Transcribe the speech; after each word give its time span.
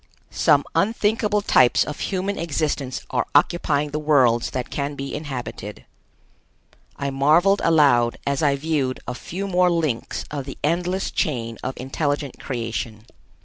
Some 0.31 0.63
unthinkable 0.73 1.43
types 1.43 1.83
of 1.83 1.99
human 1.99 2.39
existence 2.39 3.05
are 3.11 3.27
occupying 3.35 3.91
the 3.91 3.99
worlds 3.99 4.49
that 4.49 4.71
can 4.71 4.95
be 4.95 5.13
inhabited. 5.13 5.85
I 6.95 7.11
marveled 7.11 7.61
aloud 7.63 8.17
as 8.25 8.41
I 8.41 8.55
viewed 8.55 8.99
a 9.07 9.13
few 9.13 9.45
more 9.47 9.69
links 9.69 10.25
of 10.31 10.45
the 10.45 10.57
endless 10.63 11.11
chain 11.11 11.59
of 11.61 11.77
intelligent 11.77 12.39
creation. 12.39 13.05